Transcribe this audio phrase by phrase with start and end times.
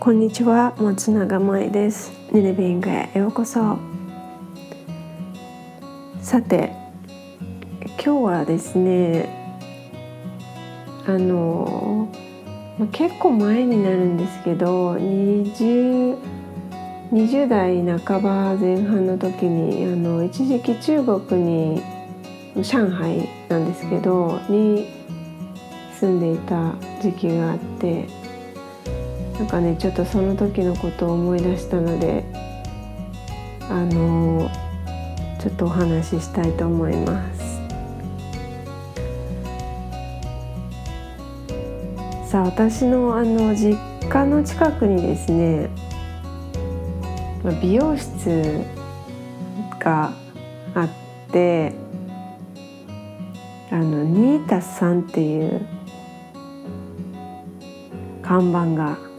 [0.00, 0.72] こんにちは。
[0.78, 2.10] 松永舞です。
[2.32, 3.76] ネネビングへようこそ。
[6.22, 6.72] さて
[8.02, 9.28] 今日はですね
[11.06, 12.08] あの、
[12.78, 16.16] ま、結構前になるんですけど 20,
[17.12, 21.82] 20代半ば前半の時にあの一時期中国に
[22.56, 24.88] 上海なんですけどに
[25.92, 26.72] 住んでいた
[27.02, 28.19] 時期があって
[29.40, 32.24] なんかねちょっとその時のことを思い出したので
[33.70, 34.50] あの
[35.40, 37.40] ちょっとお話ししたいと思います。
[42.30, 43.78] さあ私のあの実
[44.10, 45.70] 家の近くにですね
[47.62, 48.62] 美容室
[49.78, 50.12] が
[50.74, 50.88] あっ
[51.32, 51.72] て
[53.70, 55.66] あのニータさんっていう
[58.22, 59.09] 看板が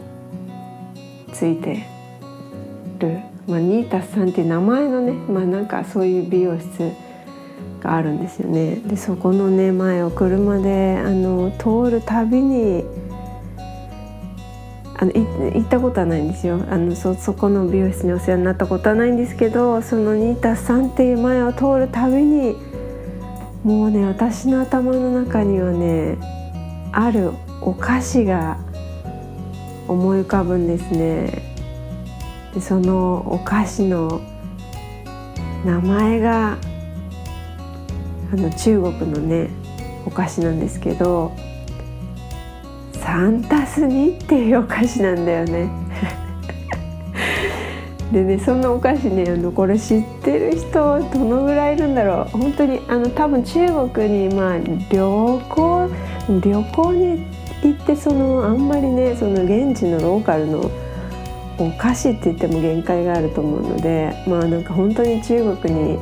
[1.42, 1.84] ついて
[3.00, 6.92] る、まあ、ニータスさんっていう名前のね、まあ、なんかそういう美容室
[7.80, 8.76] があるんですよね。
[8.76, 12.84] でそこのね前を車であの通るたびに
[14.94, 22.54] あの行ったことはないんですよあのそそこの美容室にお世話になったことはないんですけどそのニータスさんっていう前を通るたびに
[23.64, 26.18] もうね私の頭の中にはね
[26.92, 28.58] あるお菓子が
[29.92, 31.42] 思い浮かぶんですね。
[32.54, 34.20] でそのお菓子の
[35.64, 36.58] 名前が
[38.32, 39.48] あの中国のね
[40.04, 41.32] お菓子なんですけど
[42.92, 45.70] サンタスニっていうお菓子なんだよね。
[48.12, 52.38] でねそんなお菓子ねあのこれ知ってる人どのぐらいいるんだろう。
[52.38, 55.90] 本当にあの多分中国にまあ旅行
[56.28, 57.26] 旅行に
[57.62, 60.70] 行ってそのあんまりねその現地のローカルの
[61.58, 65.98] お菓子って言っても限界があると思うのでまあなんか本当に中国に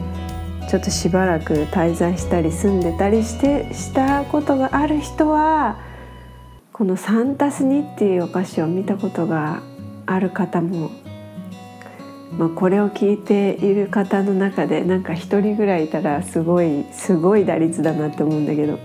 [0.69, 5.78] ちょっとしばらく滞在したり住んでたりしてしたことがある人は
[6.72, 9.62] このサンタスニっていうお菓子を見たことが
[10.06, 10.91] ある方も、
[12.38, 18.78] まあ、これを聞いている方の中でなんか一人ぐらいいたらすごいすごい打率だなって思うんだけど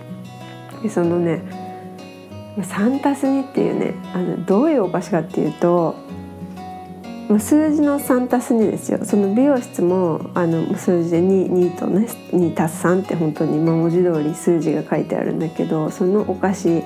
[0.84, 1.65] でそのね
[2.64, 5.96] サンタスニっていうねあのどういうお菓子かっていうと
[7.40, 16.84] 数字のサンタスニですよその美容室もあの数字で 2, 2とね2たす3って本当に文字通り数字が書いてあるんだけどそのお菓子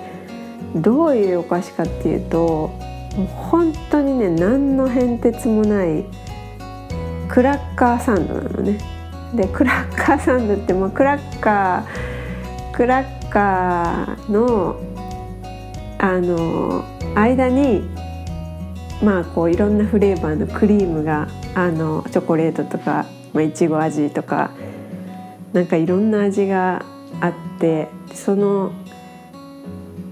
[0.75, 2.69] どういうお菓子かっていうと
[3.17, 6.05] もう本当にね何の変哲もない
[7.27, 8.77] クラッカーサンドなのね。
[9.35, 14.79] でクラッカーサンドって、まあ、クラッカークラッカーの
[15.99, 17.81] あの間に
[19.03, 24.51] まあこういろんなフレーバーのクリームがあのチョコレートとか、まあ、いちご味とか
[25.53, 26.85] なんかいろんな味が
[27.19, 28.71] あってその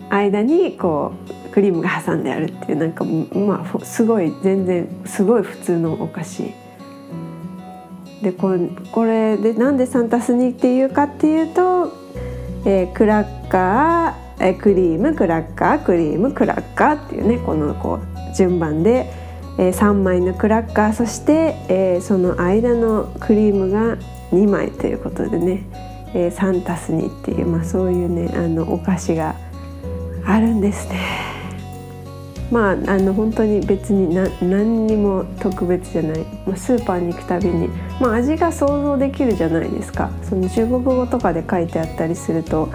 [0.10, 1.14] 間にこ
[1.48, 6.54] うクリームが挟んであるっていうなんかまあすごい全然すごい普通のお菓子。
[8.22, 11.94] でこれこれでなんでサンタスニっていうかっていうと、
[12.66, 19.12] えー、クラッカーえクリームクラッカークリームクラッカーっていうねこのこう順番で、
[19.58, 23.98] えー、3枚のクラッカーそして、えー、その間のクリームが
[24.32, 25.66] 2枚ということでね、
[26.14, 29.36] えー、サンタスニっていう、まあ、そういうねあのお菓子が
[30.26, 31.38] あるんですね。
[32.52, 37.68] まあ、あの本当に別に何にも特別じゃない、まあ、スーパーに行くたびに、
[38.00, 42.70] まあ、味が想像できるじゃないですかその中国語とかで書いてあったりすると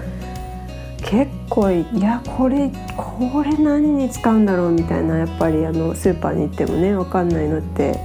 [1.05, 7.99] 結構いやこれこれ何に使うんだろうみたいなやっぱりあのスーパーに行ってもね分かんないのって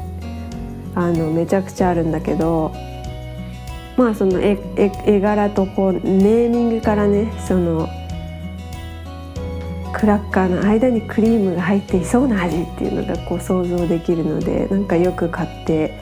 [0.94, 2.72] あのめちゃくちゃあるんだけど
[3.96, 4.58] まあその絵
[5.06, 7.88] 絵柄とこうネーミングからねその
[9.92, 15.98] クラッカーの間にクリームが入っていそうな味っていうのがこう想像できるのでなんかよく買って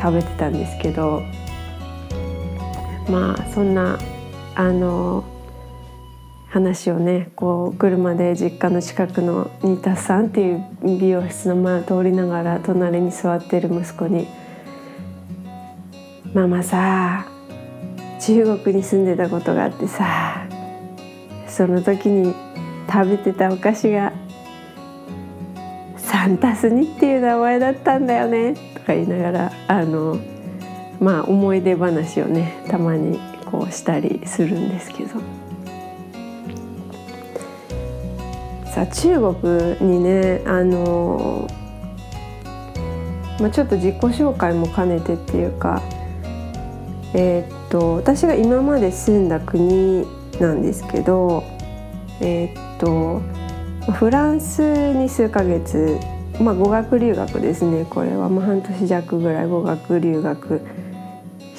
[0.00, 1.22] 食べてたんですけど
[3.08, 3.98] まあそんな
[4.54, 5.24] あの
[6.52, 14.28] 話をねこう車で実家の近くの新田さんっていう美容室の前を通りながら隣に座ってる息子に
[16.34, 17.24] 「ママさ
[18.20, 20.46] 中国に住んでたことがあってさ
[21.48, 22.34] その時に
[22.86, 24.12] 食べてたお菓子が
[25.96, 30.18] サンタスニっていう名前だったんだよね」とか言いながらあの
[31.00, 33.18] まあ思い出話をねたまに
[33.50, 35.42] こうしたりするんですけど。
[38.72, 39.34] 実は中
[39.78, 41.46] 国にねあの、
[43.38, 45.82] まあ、ちょっと自己紹介も兼ねてっていうか
[47.12, 50.06] えー、っと私が今まで住んだ国
[50.40, 51.44] なんですけど
[52.22, 53.20] えー、っと
[53.92, 55.98] フランスに数ヶ月、
[56.40, 60.62] まあ、語学留学ですねこれは、まあ、半年弱ぐらい語学留学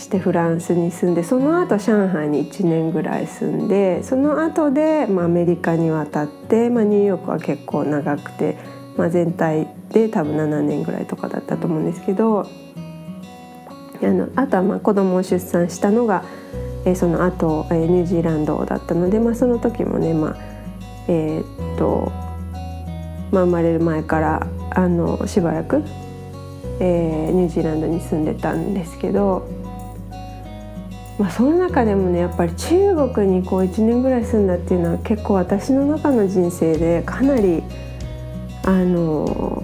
[0.04, 8.58] してフランスに住んでその後上海に1年ぐらい住んでその後でまあアメリカに渡って、まあ、ニューヨークは結構長くて、
[8.98, 16.24] まあ、全体で多分7年ぐらいとかだったと思うんですけどあのあとはまあ子供を出産したのが、
[16.86, 20.36] えー、その後、えー、ニュージーランドだったので、まあ、その時もね、まあ
[21.08, 22.12] えー、っと
[23.34, 25.84] まあ、生まれる前からあのしばらく、
[26.80, 29.63] えー、ニュージーランドに住んでたんですけど
[31.24, 37.64] まあ、その中でもねやっぱり中国にこう1年ぐらい住んだっていうのは結構私の中の人生でかなり
[38.66, 39.64] あの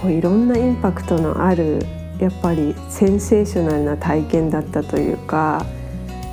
[0.00, 1.84] こういろんなインパクトのある
[2.20, 5.66] やっぱりセンセーショナルな体験だったというか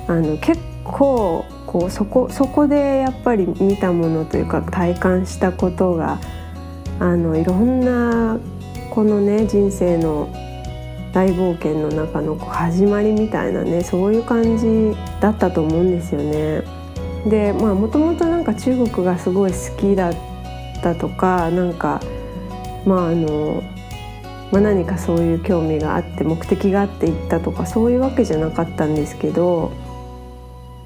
[0.06, 6.20] あの結構こうそこそこでやっぱり見たものというか体感したことが
[7.00, 8.38] あのいろんな
[8.90, 10.28] このね人生の
[11.16, 16.62] 大冒険の中の始まりみたいなねそういう感じだったと思うんですよね。
[17.26, 20.14] でまあもともとなんか中国がすごい好きだっ
[20.82, 22.02] たとかなんか
[22.84, 23.62] まああの、
[24.52, 29.72] まあ、何かそういう興味があって目的があって行ったとかそういうわけじゃなかったんですけど、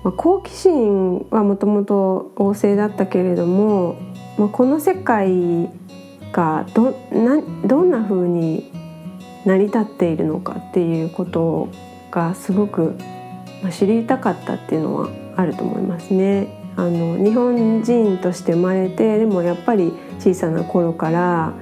[0.05, 3.97] まあ、好奇心はもともと旺盛だったけれども、
[4.39, 5.69] まあ、この世界
[6.31, 8.80] がどなどんな風に
[9.45, 11.69] 成り立っているのかっていうこと
[12.11, 12.97] がすごく
[13.71, 16.49] 知りたかったっていうのはあると思いますね。
[16.77, 21.53] あの日本人として生まれてでもやっぱり小さな頃から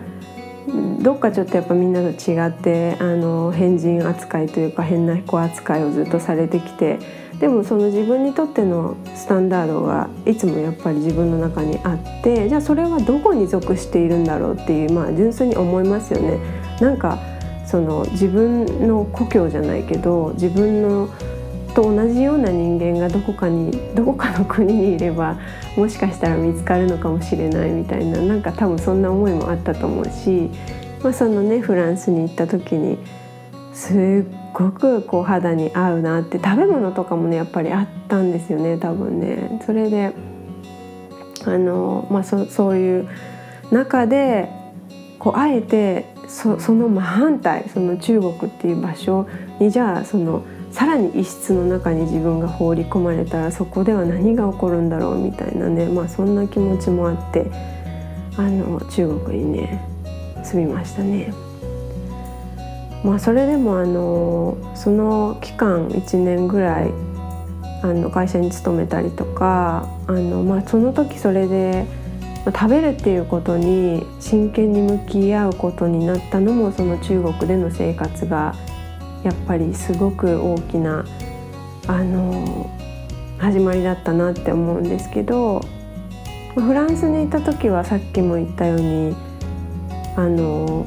[1.00, 6.98] どっかちょっとやっぱみんなと違ってあの変人扱いというか変な子扱いをずっとされてきて
[7.40, 16.38] でもその自分にとってのスタンダードがいつもやっぱり自分の中にあってじゃあそれはどこに属しているんだろうっていうまあ純粋に思いますよね。
[16.81, 17.19] なんか
[17.69, 21.09] その自分の故郷じゃないけど自分の
[21.75, 25.38] と同じような人間がどこかにどこかの国にいれば
[25.76, 30.50] もしかしたら見つかるのかもしれないみたいななんか多分そんな思いもあったと思うし、
[31.03, 32.99] まあ、そのねフランスに行った時に
[33.75, 39.61] すっごくこう肌に合うなって食べ物とかもねやっぱりあったんですよね多分ね。
[39.65, 40.15] それで
[41.44, 43.09] あの、まあ、そそういう
[43.70, 44.49] 中で
[45.19, 49.26] こうあえてそその真反対その中国っていう場所
[49.58, 57.50] にじゃあそのさらに異質の中に自分が放り込まれたらそこでは何が起こるんだろうみたいなねまあそんな気持ちもあって
[58.36, 59.82] あの中国にね
[60.44, 61.32] 住みましたね。
[63.04, 66.92] まあ、それでもあのその期間1年ぐらい
[67.82, 71.86] あの会社に勤めたりとかあの、まあ、その時それで
[72.52, 78.54] 食べるっていうことに真剣に向き合うことになったのもその中国での生活が
[79.24, 81.04] やっぱりすごく大きな
[81.86, 82.70] あの
[83.38, 85.60] 始まりだったなって思うんですけど
[86.54, 89.17] フランスにいた時はさっきも言ったように
[90.17, 90.86] あの、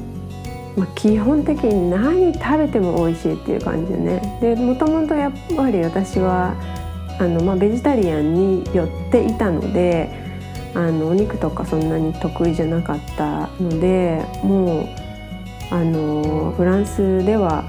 [0.76, 4.38] まあ、基本的に何食べても美味しいっていう感じでね。
[4.40, 6.54] でもともとやっぱり私は
[7.18, 10.21] あの、まあ、ベジタリアンに寄っていたので
[10.74, 14.88] あのお肉とかそんなに得意じゃなかったのでもう
[15.70, 17.64] あのフランスでは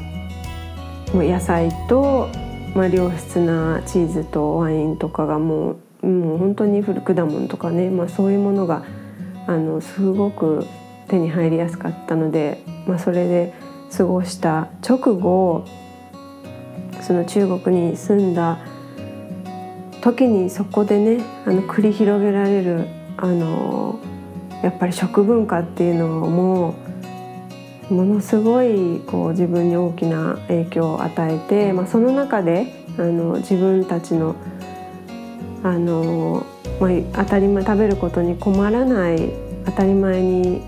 [1.13, 2.29] もう野菜と、
[2.75, 8.83] まあ、良質なチーズとワインとかがもうもう本当に果物とかね、まあ、そういうものが
[9.47, 10.65] あのすごく
[11.07, 13.53] 手に入りやすかったので、まあ、それで
[13.95, 15.65] 過ごした直後
[17.01, 18.59] その中国に住んだ
[20.03, 24.01] 時にそこでねあの繰り広げられるあの
[24.61, 26.75] やっぱり食文化っていうのも
[27.89, 34.35] ものすごいこう自分に大きな影響を与えて、まあ、その中であの自分たちの
[35.63, 36.45] あの、
[36.81, 39.31] まあ、当たり前食べることに困らない
[39.65, 40.61] 当たり前に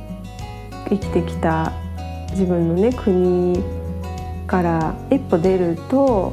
[0.88, 1.74] 生きてきた
[2.30, 3.62] 自分のね国
[4.48, 6.32] から一歩出ると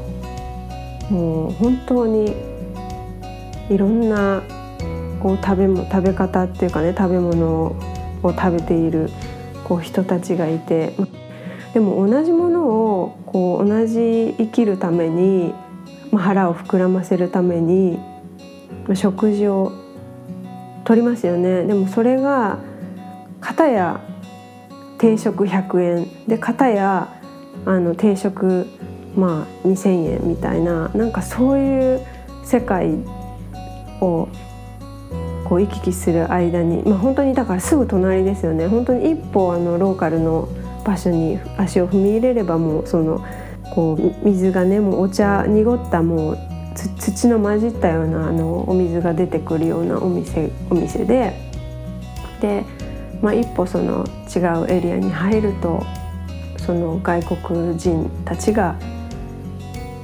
[1.10, 2.51] もう本当に
[3.70, 4.42] いろんな
[5.20, 7.76] こう食べも食べ方っていうかね食べ物を
[8.22, 9.08] 食べている
[9.64, 10.94] こう人たちがいて
[11.74, 15.54] でも同じものをこう同じ生きるために、
[16.10, 17.98] まあ、腹を膨らませるために、
[18.86, 19.72] まあ、食事を
[20.84, 21.64] 取りますよね。
[21.64, 22.58] でもそれが
[23.40, 24.00] 片や
[24.98, 27.08] 定食100円で片や
[27.64, 28.66] あの定食
[29.16, 32.00] まあ2,000円みたいななんかそういう
[32.44, 32.98] 世界
[34.02, 34.28] を
[35.44, 38.66] こう行き来する間に、まあ、本当にだからすぐ隣ですよね。
[38.66, 40.48] 本当に一歩あのローカルの
[40.84, 43.24] 場所に足を踏み入れればもうその
[43.74, 46.38] こう水がねもうお茶濁ったもう
[46.98, 51.32] 土の混じったようなあのお水が出てくるようなお店お店で。
[52.40, 52.64] で、
[53.20, 54.04] まあ、一歩その
[54.34, 55.84] 違うエリアに入ると
[56.58, 58.76] その外国人たちが、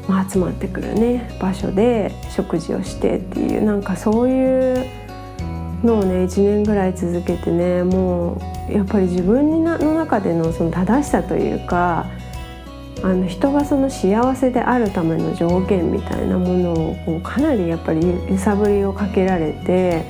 [0.09, 4.87] まあ、集まってくるね場所で食事をしてっていうなんかそういう
[5.85, 12.07] のをね1年ぐらい続けてねもうやっぱり自分の中でのその正しさというか
[13.03, 20.05] あの人がその幸せであるための条件みたいなものをこうかなりやっぱり揺さぶりをかけられて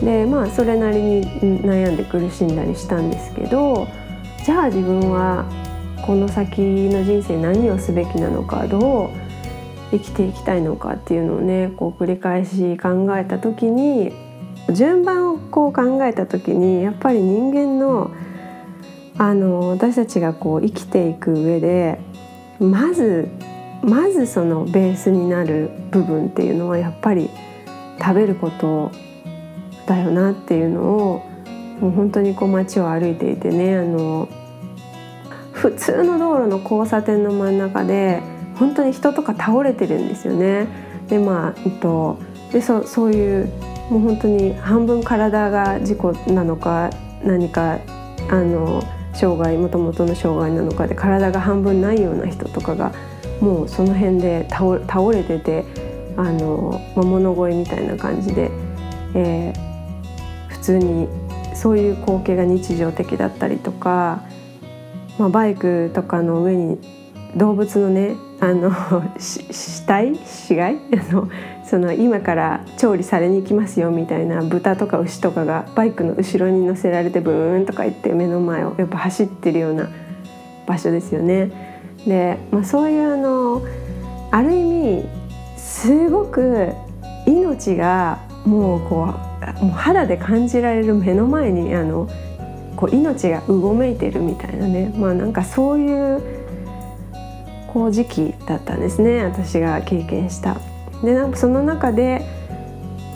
[0.00, 1.22] でまあそれなりに
[1.62, 3.86] 悩んで苦しんだりしたんですけど
[4.46, 5.44] じゃあ自分は
[6.06, 9.29] この先の人生何をすべきなのかどう
[9.90, 14.12] 生きていきたいのかっていうのをねこう繰り返し考えた時に
[14.72, 18.10] 順番をこう考えた時にやっぱり人間の
[19.18, 22.00] あの私たちがこう生きていく上で
[22.58, 23.28] まず
[23.82, 27.28] まずそのベースになる部分っていうのはやっぱり
[27.98, 28.90] 食べること
[29.86, 31.30] だよなっていうのを
[31.80, 34.28] もう本当にこう街を歩いていてねあの
[35.52, 38.22] 普通の道路の交差点の真ん中で
[38.60, 40.68] 本当に人とか倒れてるんですよね。
[41.08, 42.18] でまあ、えっと、
[42.52, 43.46] でそそういう
[43.90, 46.90] もう本当に半分体が事故なのか
[47.24, 47.78] 何か
[48.28, 48.82] あの
[49.14, 52.92] 障害もともとの障害なのかで体が半分ないような人とかが
[53.40, 54.76] もうその辺で倒
[55.10, 55.64] れてて
[56.16, 58.50] あの、まあ、物乞いみたいな感じで、
[59.14, 61.08] えー、普通に
[61.54, 64.22] そういう光景が日常的だったりとか、
[65.18, 66.78] まあ、バイクとかの上に
[67.36, 68.72] 動物のねあの
[69.18, 70.78] 死体死骸
[71.10, 71.28] あの
[71.64, 79.88] その今から調理されに行きますよみたいな豚とか牛とかがバイクの後ろに乗せられてブーンとか言って目の前をやっぱ走ってるような
[80.66, 81.50] 場所ですよね。
[82.06, 83.62] で、まあ、そういうあの
[84.30, 85.04] ある意味
[85.58, 86.72] すごく
[87.26, 89.14] 命がもうこ
[89.60, 92.08] うもう肌で感じられる目の前にあの
[92.74, 94.92] こう命がうごめいてるみたいなね。
[94.96, 96.39] まあなんかそういう
[97.72, 100.60] こう時期だったんですね私が経験した。
[101.02, 102.22] でなんかその中で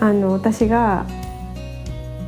[0.01, 1.07] あの私が、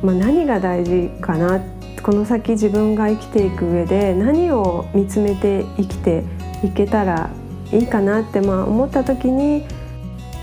[0.03, 1.59] まあ、何が大事かな
[2.03, 6.23] この先自分が生きていく上で何を見つめて生きて
[6.63, 7.29] いけたら
[7.71, 9.65] いいかなってまあ思った時に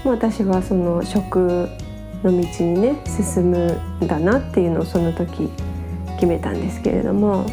[0.05, 1.69] 私はその食
[2.23, 5.49] の道にね進むんだなっていうのをその時
[6.17, 7.47] 決めたんですけれども、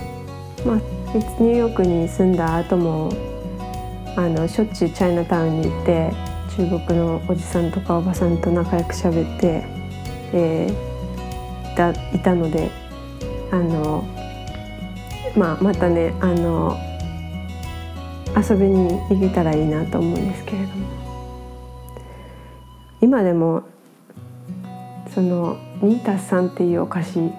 [0.65, 3.11] まあ、ニューヨークに住んだ後も
[4.15, 6.11] あのしょっちゅうチャイナタウンに行って
[6.57, 9.63] 中国のおじさんとかおばさんと仲良く喋って、
[10.33, 12.69] えー、いたいたので
[13.51, 14.03] あの、
[15.35, 16.77] まあ、またねあの
[18.37, 21.01] 遊びに行けたらいいなと思うんですけれども。
[23.01, 23.63] 今でも
[25.13, 27.31] その2たす3っていうお菓子売っ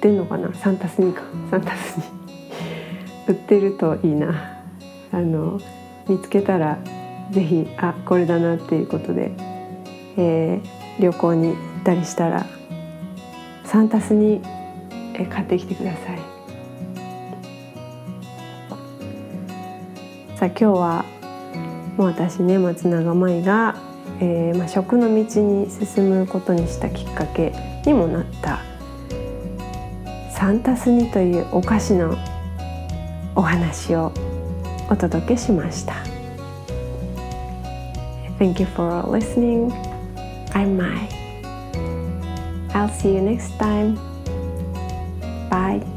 [0.00, 1.22] てんのかな？3+2 か。
[1.50, 2.02] 3+2
[3.28, 4.34] 売ってるといいな。
[5.12, 5.60] あの
[6.12, 6.78] 見つけたら
[7.30, 9.32] 是非あこれだなっていうことで、
[10.18, 12.46] えー、旅行に行ったりしたら
[13.64, 14.42] サンタスに
[15.30, 16.18] 買ってきてください。
[20.36, 21.04] さあ今日は
[21.96, 23.76] もう私ね松永舞が、
[24.20, 27.54] えーまあ、食の道に進むことにしたきっかけ
[27.86, 28.60] にもなった
[30.30, 32.16] サンタスニというお菓子の
[33.34, 34.12] お話を
[34.91, 35.95] お届けしました。
[38.39, 39.71] Thank you for listening.
[40.53, 41.07] I'm Mai.
[42.73, 43.97] I'll see you next time.
[45.49, 45.90] Bye.